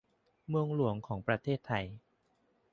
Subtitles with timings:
[0.49, 1.85] เมืองหลวงของประเทศไทย